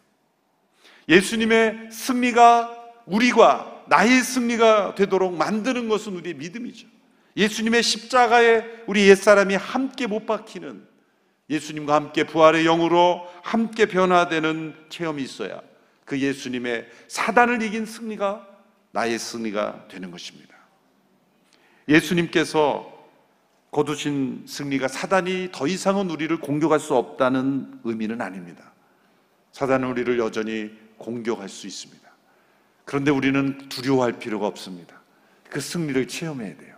예수님의 1.09 1.89
승리가 1.91 2.71
우리가 3.07 3.85
나의 3.89 4.21
승리가 4.21 4.95
되도록 4.95 5.35
만드는 5.35 5.89
것은 5.89 6.17
우리의 6.17 6.35
믿음이죠. 6.35 6.87
예수님의 7.35 7.83
십자가에 7.83 8.83
우리 8.87 9.09
옛사람이 9.09 9.55
함께 9.55 10.07
못 10.07 10.27
박히는 10.27 10.96
예수님과 11.49 11.95
함께 11.95 12.25
부활의 12.25 12.65
영으로 12.65 13.27
함께 13.43 13.87
변화되는 13.87 14.75
체험이 14.89 15.23
있어야 15.23 15.61
그 16.05 16.21
예수님의 16.21 16.89
사단을 17.09 17.63
이긴 17.63 17.87
승리가 17.87 18.47
나의 18.93 19.19
승리가 19.19 19.89
되는 19.89 20.11
것입니다. 20.11 20.55
예수님께서 21.89 22.95
거두신 23.71 24.45
승리가 24.49 24.89
사단이 24.89 25.51
더 25.53 25.67
이상은 25.67 26.09
우리를 26.11 26.41
공격할 26.41 26.81
수 26.81 26.95
없다는 26.95 27.81
의미는 27.85 28.23
아닙니다. 28.23 28.73
사단은 29.53 29.89
우리를 29.89 30.19
여전히 30.19 30.71
공격할 30.99 31.49
수 31.49 31.67
있습니다. 31.67 32.07
그런데 32.85 33.11
우리는 33.11 33.69
두려워할 33.69 34.19
필요가 34.19 34.47
없습니다. 34.47 35.01
그 35.51 35.61
승리를 35.61 36.09
체험해야 36.09 36.57
돼요. 36.57 36.76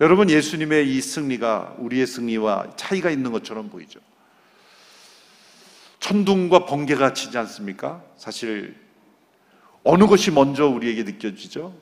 여러분 0.00 0.30
예수님의 0.30 0.94
이 0.94 1.00
승리가 1.00 1.76
우리의 1.78 2.06
승리와 2.06 2.76
차이가 2.76 3.10
있는 3.10 3.32
것처럼 3.32 3.68
보이죠. 3.68 4.00
천둥과 6.00 6.66
번개가 6.66 7.12
치지 7.12 7.36
않습니까? 7.38 8.02
사실 8.16 8.76
어느 9.82 10.06
것이 10.06 10.30
먼저 10.30 10.66
우리에게 10.66 11.02
느껴지죠? 11.02 11.74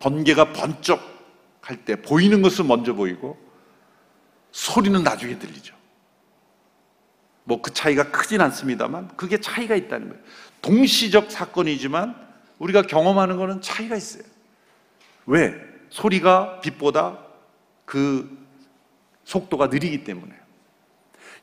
번개가 0.00 0.52
번쩍 0.52 1.00
할 1.60 1.84
때 1.84 1.96
보이는 2.00 2.40
것은 2.40 2.66
먼저 2.66 2.94
보이고 2.94 3.36
소리는 4.52 5.02
나중에 5.02 5.38
들리죠. 5.38 5.76
뭐 7.44 7.60
그 7.62 7.72
차이가 7.72 8.10
크진 8.10 8.40
않습니다만 8.40 9.16
그게 9.16 9.38
차이가 9.38 9.76
있다는 9.76 10.08
거예요. 10.08 10.22
동시적 10.62 11.30
사건이지만 11.30 12.16
우리가 12.58 12.82
경험하는 12.82 13.36
것은 13.36 13.60
차이가 13.60 13.96
있어요. 13.96 14.22
왜? 15.26 15.67
소리가 15.90 16.60
빛보다 16.60 17.18
그 17.84 18.46
속도가 19.24 19.68
느리기 19.68 20.04
때문에. 20.04 20.34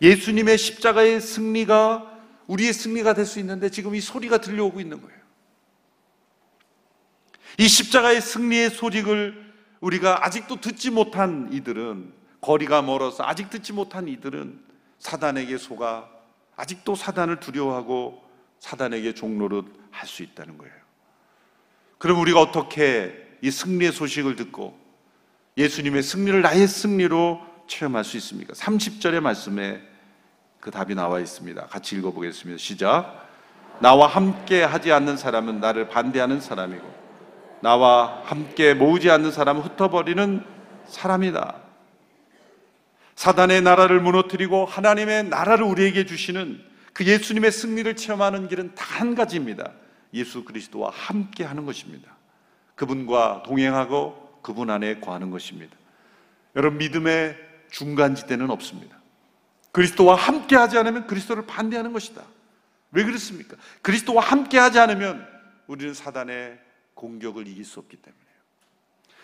예수님의 0.02 0.58
십자가의 0.58 1.22
승리가 1.22 2.12
우리의 2.48 2.74
승리가 2.74 3.14
될 3.14 3.26
수 3.26 3.40
있는데 3.40 3.70
지금 3.70 3.96
이 3.96 4.02
소리가 4.02 4.40
들려오고 4.40 4.80
있는 4.80 5.02
거예요. 5.02 5.16
이 7.58 7.68
십자가의 7.68 8.22
승리의 8.22 8.70
소식을 8.72 9.54
우리가 9.80 10.26
아직도 10.26 10.62
듣지 10.62 10.92
못한 10.92 11.50
이들은 11.52 12.14
거리가 12.42 12.82
멀어서 12.82 13.24
아직 13.26 13.50
듣지 13.50 13.74
못한 13.74 14.08
이들은 14.08 14.60
사단에게 15.00 15.58
속아 15.58 16.10
아직도 16.56 16.96
사단을 16.96 17.40
두려워하고 17.40 18.24
사단에게 18.60 19.14
종로를 19.14 19.64
할 19.92 20.08
수 20.10 20.24
있다는 20.24 20.58
거예요. 20.58 20.74
그럼 21.98 22.20
우리가 22.20 22.42
어떻게 22.42 23.25
이 23.46 23.52
승리의 23.52 23.92
소식을 23.92 24.36
듣고 24.36 24.76
예수님의 25.56 26.02
승리를 26.02 26.42
나의 26.42 26.68
승리로 26.68 27.46
체험할 27.68 28.04
수 28.04 28.18
있습니까? 28.18 28.54
30절의 28.54 29.20
말씀에 29.20 29.84
그 30.60 30.72
답이 30.72 30.96
나와 30.96 31.20
있습니다. 31.20 31.68
같이 31.68 31.96
읽어보겠습니다. 31.96 32.58
시작. 32.58 33.30
나와 33.82 34.08
함께 34.08 34.64
하지 34.64 34.92
않는 34.92 35.16
사람은 35.18 35.60
나를 35.60 35.90
반대하는 35.90 36.42
사람이고 36.42 36.92
나와 37.62 38.24
함께 38.26 38.74
모으지 38.74 39.12
않는 39.12 39.32
사람은 39.32 39.62
흩어버리는 39.62 40.44
사람이다. 40.88 41.56
사단의 43.14 43.62
나라를 43.62 44.02
무너뜨리고 44.02 44.66
하나님의 44.66 45.26
나라를 45.26 45.66
우리에게 45.66 46.08
주시는 46.08 46.64
그 46.94 47.06
예수님의 47.06 47.52
승리를 47.52 47.96
체험하는 47.96 48.48
길은 48.48 48.74
다한 48.74 49.14
가지입니다. 49.14 49.72
예수 50.16 50.44
그리스도와 50.44 50.90
함께 50.92 51.44
하는 51.44 51.68
것입니다. 51.68 52.15
그분과 52.76 53.44
동행하고 53.46 54.40
그분 54.42 54.70
안에 54.70 55.00
거하는 55.00 55.32
것입니다. 55.32 55.76
여러분 56.56 56.78
믿음의 56.78 57.38
중간지대는 57.72 58.50
없습니다. 58.50 58.98
그리스도와 59.72 60.16
함께 60.16 60.56
하지 60.56 60.78
않으면 60.78 61.08
그리스도를 61.08 61.46
반대하는 61.46 61.92
것이다. 61.92 62.24
왜 62.92 63.04
그렇습니까? 63.04 63.58
그리스도와 63.82 64.24
함께 64.24 64.58
하지 64.58 64.80
않으면 64.80 65.28
우리는 65.68 65.94
사단의 65.94 66.60
공격을 66.94 67.48
이길 67.48 67.66
수 67.66 67.80
없기 67.80 67.98
때문에요. 67.98 68.26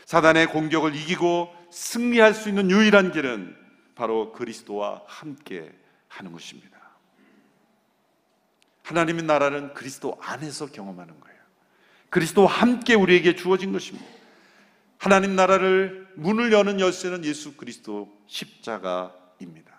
사단의 0.05 0.47
공격을 0.47 0.95
이기고 0.95 1.55
승리할 1.71 2.33
수 2.33 2.49
있는 2.49 2.69
유일한 2.69 3.11
길은 3.11 3.55
바로 3.95 4.33
그리스도와 4.33 5.03
함께 5.05 5.71
하는 6.09 6.33
것입니다. 6.33 6.77
하나님의 8.83 9.23
나라는 9.23 9.73
그리스도 9.73 10.17
안에서 10.21 10.65
경험하는 10.65 11.17
거예요. 11.21 11.30
그리스도와 12.11 12.51
함께 12.51 12.93
우리에게 12.93 13.35
주어진 13.35 13.71
것입니다. 13.71 14.05
하나님 14.99 15.35
나라를 15.35 16.07
문을 16.15 16.51
여는 16.51 16.79
열쇠는 16.79 17.25
예수 17.25 17.55
그리스도 17.55 18.13
십자가입니다. 18.27 19.71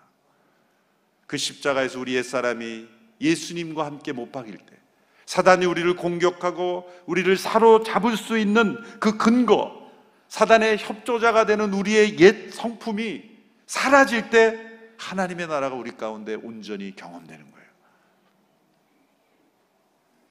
그 1.27 1.37
십자가에서 1.37 1.99
우리 1.99 2.15
옛사람이 2.15 2.87
예수님과 3.21 3.85
함께 3.85 4.11
못 4.11 4.31
박일 4.31 4.57
때 4.57 4.77
사단이 5.25 5.65
우리를 5.65 5.95
공격하고 5.95 6.91
우리를 7.05 7.37
사로잡을 7.37 8.17
수 8.17 8.37
있는 8.37 8.77
그 8.99 9.17
근거 9.17 9.89
사단의 10.27 10.79
협조자가 10.79 11.45
되는 11.45 11.71
우리의 11.71 12.19
옛 12.19 12.51
성품이 12.51 13.31
사라질 13.67 14.29
때 14.31 14.59
하나님의 14.97 15.47
나라가 15.47 15.75
우리 15.75 15.91
가운데 15.91 16.33
온전히 16.33 16.95
경험되는 16.95 17.51
거예요. 17.51 17.67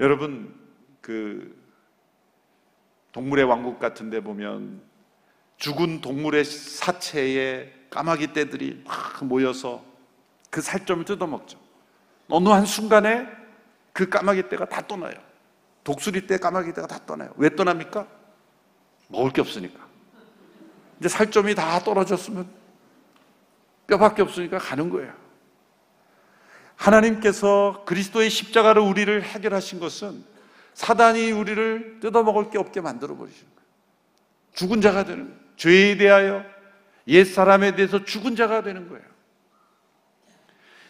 여러분 0.01 0.55
그 1.01 1.62
동물의 3.13 3.45
왕국 3.45 3.79
같은 3.79 4.11
데 4.11 4.21
보면 4.21 4.83
죽은 5.59 6.01
동물의 6.01 6.45
사체에 6.45 7.73
까마귀 7.91 8.33
떼들이 8.33 8.83
막 8.85 9.25
모여서 9.25 9.85
그 10.51 10.61
살점을 10.61 11.05
뜯어먹죠. 11.05 11.59
어느 12.29 12.49
한 12.49 12.65
순간에 12.67 13.29
그 13.93 14.09
까마귀 14.09 14.49
떼가 14.49 14.69
다 14.69 14.87
떠나요. 14.87 15.15
독수리 15.85 16.27
떼 16.27 16.39
까마귀 16.39 16.73
떼가 16.73 16.87
다 16.87 16.99
떠나요. 17.07 17.33
왜 17.37 17.55
떠납니까? 17.55 18.07
먹을 19.09 19.31
게 19.33 19.41
없으니까. 19.43 19.87
이제 20.99 21.09
살점이 21.09 21.55
다 21.55 21.79
떨어졌으면 21.81 22.49
뼈밖에 23.87 24.23
없으니까 24.23 24.59
가는 24.59 24.89
거예요. 24.89 25.13
하나님께서 26.77 27.85
그리스도의 27.85 28.31
십자가로 28.31 28.87
우리를 28.87 29.23
해결하신 29.23 29.81
것은 29.81 30.25
사단이 30.75 31.33
우리를 31.33 32.01
뜯어먹을 32.01 32.51
게 32.51 32.59
없게 32.59 32.81
만들어 32.81 33.17
버리신 33.17 33.43
거예요. 33.45 33.69
죽은 34.55 34.81
자가 34.81 35.05
되는 35.05 35.27
거예요. 35.27 35.41
죄에 35.57 35.97
대하여 35.97 36.45
옛 37.09 37.25
사람에 37.25 37.75
대해서 37.75 38.05
죽은 38.05 38.37
자가 38.37 38.63
되는 38.63 38.89
거예요. 38.89 39.05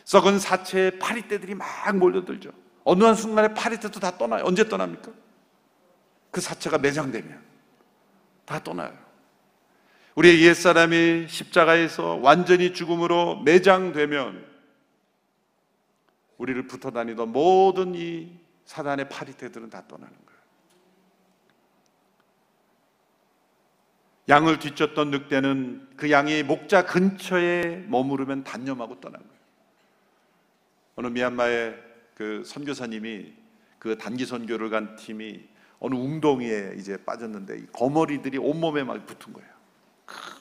썩은 0.04 0.38
사체에 0.38 0.98
파리떼들이 0.98 1.54
막 1.54 1.96
몰려들죠. 1.96 2.50
어느 2.84 3.04
한 3.04 3.14
순간에 3.14 3.54
파리떼도 3.54 4.00
다 4.00 4.16
떠나요. 4.16 4.44
언제 4.44 4.68
떠납니까? 4.68 5.12
그 6.30 6.40
사체가 6.40 6.78
매장되면 6.78 7.40
다 8.44 8.62
떠나요. 8.62 8.96
우리의 10.14 10.42
옛 10.42 10.54
사람이 10.54 11.26
십자가에서 11.28 12.16
완전히 12.16 12.74
죽음으로 12.74 13.40
매장되면 13.40 14.44
우리를 16.38 16.66
붙어 16.66 16.90
다니던 16.90 17.30
모든 17.30 17.94
이 17.94 18.41
사단의 18.72 19.11
파리떼들은 19.11 19.68
다 19.68 19.85
떠나는 19.87 20.11
거예요. 20.11 20.42
양을 24.30 24.58
뒤쫓던 24.61 25.11
늑대는 25.11 25.88
그 25.96 26.11
양이 26.11 26.42
목자 26.42 26.87
근처에 26.87 27.85
머무르면 27.88 28.44
단념하고 28.44 28.98
떠난 29.00 29.20
거예요. 29.20 29.42
어느 30.96 31.06
미얀마의 31.08 31.82
그 32.14 32.42
선교사님이 32.46 33.35
그 33.78 33.98
단기 33.98 34.24
선교를 34.24 34.70
간 34.70 34.96
팀이 34.96 35.46
어느 35.78 35.94
웅덩이에 35.94 36.76
이제 36.78 36.96
빠졌는데 37.04 37.58
이 37.58 37.66
거머리들이 37.72 38.38
온몸에 38.38 38.85
막 38.85 39.04
붙은 39.04 39.35
거예요. 39.35 39.50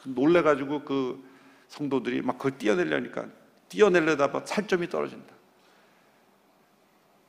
놀래가지고 0.05 0.85
그 0.85 1.21
성도들이 1.67 2.21
막 2.21 2.37
그걸 2.37 2.57
뛰어내려니까 2.57 3.27
뛰어내려다 3.67 4.45
살점이 4.45 4.87
떨어진다. 4.87 5.40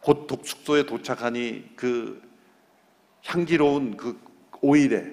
곧 0.02 0.26
독숙소에 0.26 0.84
도착하니 0.86 1.76
그 1.76 2.20
향기로운 3.24 3.96
그 3.96 4.20
오일에 4.60 5.04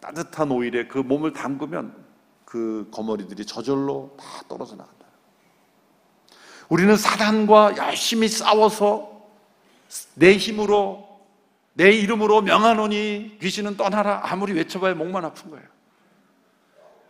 따뜻한 0.00 0.50
오일에 0.50 0.86
그 0.86 0.98
몸을 0.98 1.32
담그면 1.32 2.04
그 2.44 2.88
거머리들이 2.90 3.46
저절로 3.46 4.16
다 4.18 4.24
떨어져 4.48 4.76
나간다. 4.76 5.06
우리는 6.68 6.96
사단과 6.96 7.76
열심히 7.76 8.28
싸워서 8.28 9.22
내 10.14 10.36
힘으로 10.36 11.20
내 11.74 11.90
이름으로 11.92 12.42
명하노니 12.42 13.38
귀신은 13.40 13.76
떠나라 13.76 14.20
아무리 14.24 14.52
외쳐봐야 14.52 14.94
목만 14.94 15.24
아픈 15.24 15.50
거예요. 15.50 15.66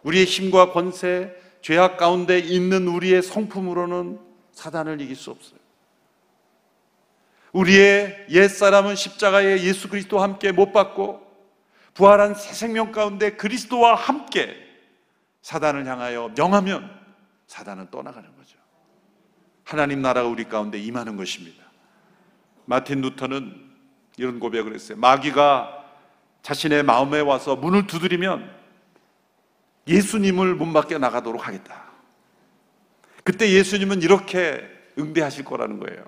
우리의 0.02 0.26
힘과 0.26 0.72
권세, 0.72 1.34
죄악 1.62 1.96
가운데 1.96 2.38
있는 2.38 2.86
우리의 2.88 3.22
성품으로는 3.22 4.20
사단을 4.52 5.00
이길 5.00 5.16
수 5.16 5.30
없어요. 5.30 5.63
우리의 7.54 8.26
옛사람은 8.30 8.96
십자가에 8.96 9.62
예수 9.62 9.88
그리스도와 9.88 10.24
함께 10.24 10.52
못 10.52 10.72
받고 10.72 11.24
부활한 11.94 12.34
새 12.34 12.52
생명 12.52 12.90
가운데 12.90 13.36
그리스도와 13.36 13.94
함께 13.94 14.56
사단을 15.40 15.86
향하여 15.86 16.32
명하면 16.36 16.90
사단은 17.46 17.90
떠나가는 17.90 18.28
거죠. 18.36 18.58
하나님 19.62 20.02
나라가 20.02 20.28
우리 20.28 20.44
가운데 20.44 20.78
임하는 20.78 21.16
것입니다. 21.16 21.62
마틴 22.64 23.00
루터는 23.00 23.72
이런 24.16 24.40
고백을 24.40 24.74
했어요. 24.74 24.98
마귀가 24.98 25.84
자신의 26.42 26.82
마음에 26.82 27.20
와서 27.20 27.54
문을 27.54 27.86
두드리면 27.86 28.52
예수님을 29.86 30.56
문 30.56 30.72
밖에 30.72 30.98
나가도록 30.98 31.46
하겠다. 31.46 31.84
그때 33.22 33.50
예수님은 33.52 34.02
이렇게 34.02 34.68
응대하실 34.98 35.44
거라는 35.44 35.78
거예요. 35.78 36.04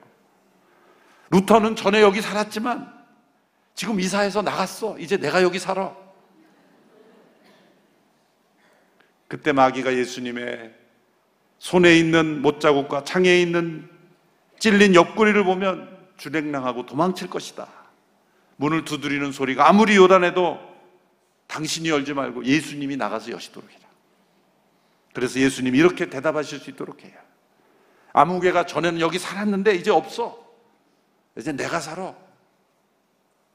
루터는 1.30 1.76
전에 1.76 2.02
여기 2.02 2.20
살았지만 2.20 2.94
지금 3.74 4.00
이사해서 4.00 4.42
나갔어. 4.42 4.98
이제 4.98 5.16
내가 5.16 5.42
여기 5.42 5.58
살아. 5.58 5.94
그때 9.28 9.52
마귀가 9.52 9.94
예수님의 9.94 10.72
손에 11.58 11.96
있는 11.98 12.42
못자국과 12.42 13.04
창에 13.04 13.40
있는 13.40 13.88
찔린 14.58 14.94
옆구리를 14.94 15.42
보면 15.44 15.96
주랭랑하고 16.16 16.86
도망칠 16.86 17.28
것이다. 17.28 17.68
문을 18.56 18.84
두드리는 18.84 19.30
소리가 19.32 19.68
아무리 19.68 19.96
요란해도 19.96 20.58
당신이 21.46 21.90
열지 21.90 22.14
말고 22.14 22.44
예수님이 22.44 22.96
나가서 22.96 23.32
여시도록 23.32 23.70
해라. 23.70 23.82
그래서 25.12 25.40
예수님이 25.40 25.78
이렇게 25.78 26.08
대답하실 26.08 26.60
수 26.60 26.70
있도록 26.70 27.04
해요. 27.04 27.14
아무개가 28.12 28.64
전에는 28.64 29.00
여기 29.00 29.18
살았는데 29.18 29.74
이제 29.74 29.90
없어. 29.90 30.45
이제 31.36 31.52
내가 31.52 31.80
살아. 31.80 32.14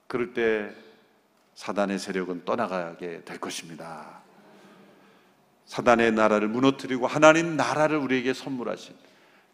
그럴 0.08 0.34
때 0.34 0.72
사단의 1.56 2.00
세력은 2.00 2.46
떠나가게 2.46 3.24
될 3.24 3.39
것입니다. 3.39 4.22
사단의 5.65 6.12
나라를 6.12 6.48
무너뜨리고 6.48 7.08
하나님 7.08 7.56
나라를 7.56 7.98
우리에게 7.98 8.34
선물하신 8.34 8.96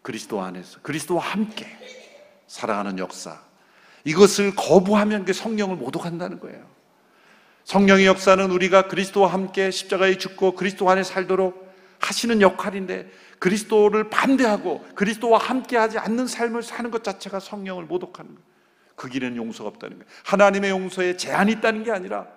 그리스도 0.01 0.41
안에서 0.41 0.79
그리스도와 0.81 1.21
함께 1.21 1.67
살아가는 2.47 2.97
역사. 2.97 3.39
이것을 4.03 4.55
거부하면 4.55 5.25
그 5.25 5.33
성령을 5.33 5.75
모독한다는 5.75 6.39
거예요. 6.39 6.65
성령의 7.65 8.05
역사는 8.05 8.49
우리가 8.49 8.87
그리스도와 8.87 9.33
함께 9.33 9.69
십자가에 9.69 10.17
죽고 10.17 10.55
그리스도 10.55 10.89
안에 10.89 11.03
살도록 11.03 11.67
하시는 11.99 12.41
역할인데 12.41 13.11
그리스도를 13.39 14.09
반대하고 14.09 14.85
그리스도와 14.95 15.39
함께하지 15.39 15.99
않는 15.99 16.27
삶을 16.27 16.63
사는 16.63 16.89
것 16.91 17.03
자체가 17.03 17.39
성령을 17.39 17.85
모독하는 17.85 18.33
거예요. 18.33 18.47
그 18.95 19.09
길에는 19.09 19.37
용서가 19.37 19.69
없다는 19.69 19.99
거예요. 19.99 20.11
하나님의 20.25 20.71
용서에 20.71 21.17
제한이 21.17 21.53
있다는 21.53 21.83
게 21.83 21.91
아니라 21.91 22.27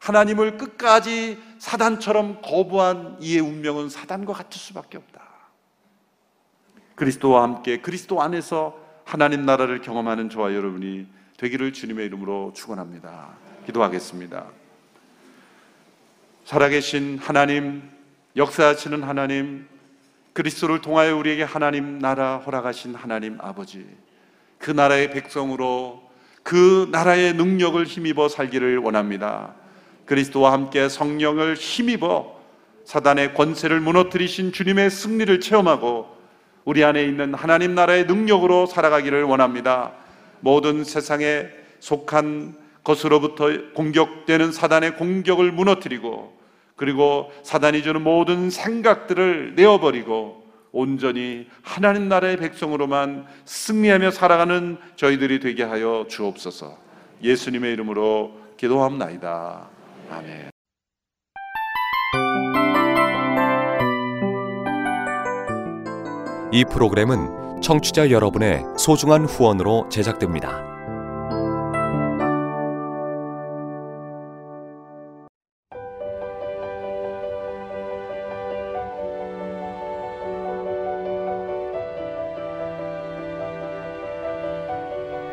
하나님을 0.00 0.56
끝까지 0.56 1.40
사단처럼 1.58 2.42
거부한 2.42 3.18
이의 3.20 3.40
운명은 3.40 3.88
사단과 3.88 4.32
같을 4.32 4.58
수밖에 4.58 4.98
없다. 4.98 5.22
그리스도와 6.96 7.44
함께 7.44 7.80
그리스도 7.80 8.20
안에서 8.20 8.76
하나님 9.04 9.46
나라를 9.46 9.80
경험하는 9.80 10.28
저와 10.28 10.54
여러분이 10.54 11.06
되기를 11.36 11.72
주님의 11.72 12.06
이름으로 12.06 12.52
축원합니다. 12.54 13.30
기도하겠습니다. 13.66 14.46
살아계신 16.44 17.18
하나님, 17.18 17.88
역사하시는 18.36 19.02
하나님, 19.04 19.68
그리스도를 20.32 20.80
통하여 20.80 21.16
우리에게 21.16 21.42
하나님 21.42 21.98
나라 21.98 22.38
허락하신 22.38 22.94
하나님 22.94 23.38
아버지, 23.40 23.86
그 24.58 24.70
나라의 24.70 25.10
백성으로 25.10 26.02
그 26.42 26.88
나라의 26.90 27.34
능력을 27.34 27.84
힘입어 27.84 28.28
살기를 28.28 28.78
원합니다. 28.78 29.54
그리스도와 30.06 30.52
함께 30.52 30.88
성령을 30.88 31.54
힘입어 31.54 32.40
사단의 32.84 33.34
권세를 33.34 33.80
무너뜨리신 33.80 34.52
주님의 34.52 34.90
승리를 34.90 35.40
체험하고 35.40 36.16
우리 36.64 36.84
안에 36.84 37.04
있는 37.04 37.34
하나님 37.34 37.74
나라의 37.74 38.06
능력으로 38.06 38.66
살아가기를 38.66 39.24
원합니다. 39.24 39.92
모든 40.40 40.84
세상에 40.84 41.46
속한 41.80 42.56
것으로부터 42.84 43.72
공격되는 43.74 44.52
사단의 44.52 44.96
공격을 44.96 45.52
무너뜨리고 45.52 46.41
그리고 46.76 47.30
사단이 47.42 47.82
주는 47.82 48.02
모든 48.02 48.50
생각들을 48.50 49.54
내어버리고 49.54 50.42
온전히 50.72 51.46
하나님 51.62 52.08
나라의 52.08 52.38
백성으로만 52.38 53.26
승리하며 53.44 54.10
살아가는 54.10 54.78
저희들이 54.96 55.40
되게 55.40 55.62
하여 55.62 56.06
주옵소서. 56.08 56.76
예수님의 57.22 57.72
이름으로 57.74 58.32
기도합나이다. 58.56 59.68
아멘. 60.10 60.50
이 66.52 66.64
프로그램은 66.70 67.60
청취자 67.62 68.10
여러분의 68.10 68.62
소중한 68.76 69.24
후원으로 69.24 69.88
제작됩니다. 69.88 70.71